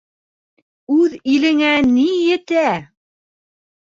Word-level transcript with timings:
Үҙ 0.95 1.13
илеңә 1.33 1.69
ни 1.93 2.07
етә? 2.31 2.67